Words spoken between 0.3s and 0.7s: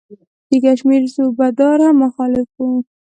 د